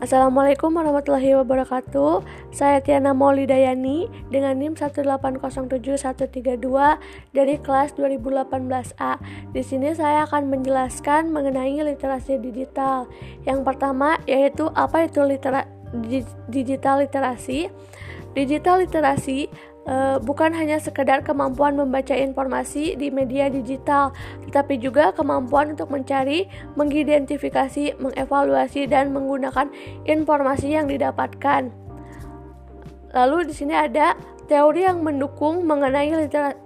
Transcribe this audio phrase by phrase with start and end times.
[0.00, 2.24] Assalamualaikum warahmatullahi wabarakatuh.
[2.56, 6.56] Saya Tiana Maulidayani dengan NIM 1807132
[7.36, 9.20] dari kelas 2018A.
[9.52, 13.12] Di sini saya akan menjelaskan mengenai literasi digital.
[13.44, 15.68] Yang pertama yaitu apa itu litera
[16.48, 17.68] digital literasi?
[18.32, 19.52] Digital literasi
[19.86, 24.12] uh, bukan hanya sekedar kemampuan membaca informasi di media digital,
[24.48, 29.70] tetapi juga kemampuan untuk mencari, mengidentifikasi, mengevaluasi, dan menggunakan
[30.04, 31.70] informasi yang didapatkan.
[33.10, 34.14] Lalu di sini ada
[34.50, 36.10] teori yang mendukung mengenai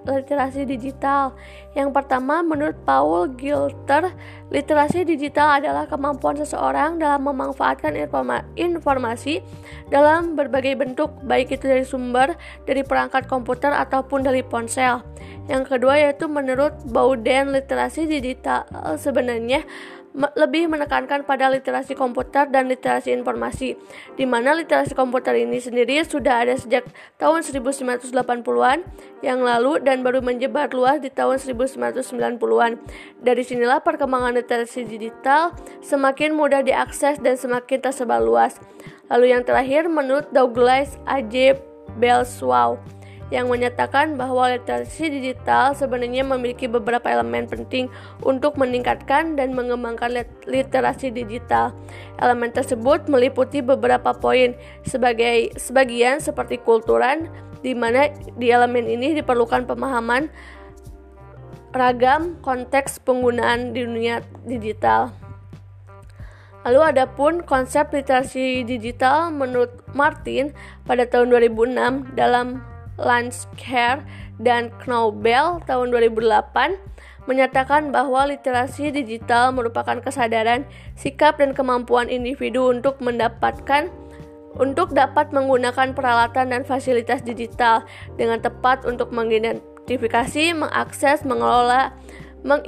[0.08, 1.36] literasi digital.
[1.76, 4.08] Yang pertama, menurut Paul Gilter,
[4.48, 9.44] literasi digital adalah kemampuan seseorang dalam memanfaatkan informa informasi
[9.92, 15.04] dalam berbagai bentuk, baik itu dari sumber, dari perangkat komputer ataupun dari ponsel.
[15.44, 18.64] Yang kedua yaitu menurut Bowden, literasi digital
[18.96, 19.60] sebenarnya
[20.14, 23.74] lebih menekankan pada literasi komputer dan literasi informasi,
[24.14, 26.86] di mana literasi komputer ini sendiri sudah ada sejak
[27.18, 28.86] tahun 1980-an
[29.26, 32.78] yang lalu dan baru menyebar luas di tahun 1990-an.
[33.26, 35.50] Dari sinilah perkembangan literasi digital
[35.82, 38.62] semakin mudah diakses dan semakin tersebar luas.
[39.10, 41.58] Lalu yang terakhir menurut Douglas A.J.
[41.98, 42.93] Belswaw
[43.32, 47.88] yang menyatakan bahwa literasi digital sebenarnya memiliki beberapa elemen penting
[48.20, 51.72] untuk meningkatkan dan mengembangkan literasi digital.
[52.20, 54.52] Elemen tersebut meliputi beberapa poin
[54.84, 57.32] sebagai sebagian seperti kulturan
[57.64, 60.28] di mana di elemen ini diperlukan pemahaman
[61.72, 65.10] ragam konteks penggunaan di dunia digital.
[66.64, 70.56] Lalu ada pun konsep literasi digital menurut Martin
[70.88, 72.64] pada tahun 2006 dalam
[72.98, 74.02] Landscare
[74.38, 83.00] dan Knobel tahun 2008 menyatakan bahwa literasi digital merupakan kesadaran, sikap dan kemampuan individu untuk
[83.00, 83.88] mendapatkan
[84.54, 87.82] untuk dapat menggunakan peralatan dan fasilitas digital
[88.14, 91.90] dengan tepat untuk mengidentifikasi, mengakses, mengelola,
[92.46, 92.62] meng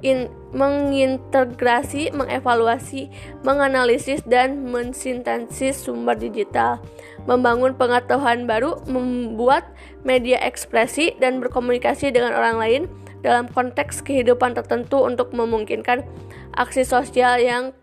[0.00, 3.10] in, mengintegrasi, mengevaluasi,
[3.44, 6.80] menganalisis, dan mensintesis sumber digital,
[7.28, 9.68] membangun pengetahuan baru, membuat
[10.06, 12.82] media ekspresi, dan berkomunikasi dengan orang lain
[13.20, 16.06] dalam konteks kehidupan tertentu untuk memungkinkan
[16.54, 17.74] aksi sosial yang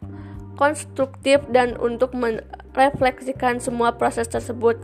[0.55, 4.79] konstruktif dan untuk merefleksikan semua proses tersebut.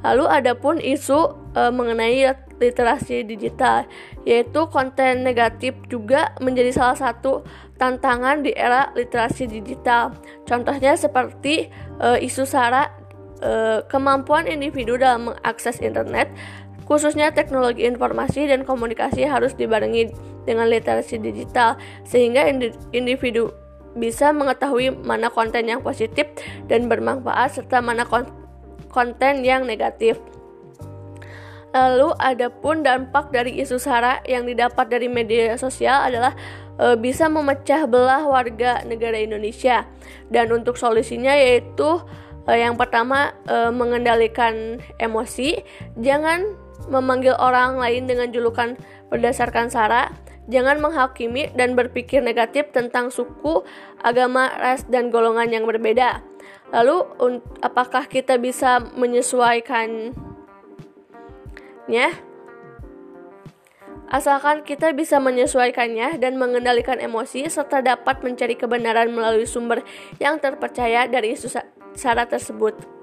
[0.00, 3.88] Lalu ada pun isu e, mengenai literasi digital,
[4.28, 7.42] yaitu konten negatif juga menjadi salah satu
[7.80, 10.12] tantangan di era literasi digital.
[10.44, 12.92] Contohnya seperti e, isu sara
[13.40, 16.28] e, kemampuan individu dalam mengakses internet,
[16.84, 20.12] khususnya teknologi informasi dan komunikasi harus dibarengi
[20.44, 22.44] dengan literasi digital sehingga
[22.92, 23.54] individu
[23.94, 26.30] bisa mengetahui mana konten yang positif
[26.70, 28.06] dan bermanfaat serta mana
[28.90, 30.18] konten yang negatif.
[31.70, 36.34] Lalu ada pun dampak dari isu sara yang didapat dari media sosial adalah
[36.74, 39.86] e, bisa memecah belah warga negara Indonesia.
[40.26, 42.02] Dan untuk solusinya yaitu
[42.50, 45.62] e, yang pertama e, mengendalikan emosi,
[45.94, 46.58] jangan
[46.90, 48.74] memanggil orang lain dengan julukan
[49.14, 50.10] berdasarkan sara,
[50.50, 53.62] jangan menghakimi dan berpikir negatif tentang suku,
[54.02, 56.26] agama, ras dan golongan yang berbeda.
[56.74, 57.06] Lalu
[57.62, 58.82] apakah kita bisa
[64.10, 69.86] Asalkan kita bisa menyesuaikannya dan mengendalikan emosi serta dapat mencari kebenaran melalui sumber
[70.18, 71.46] yang terpercaya dari isu
[71.94, 72.99] syarat tersebut.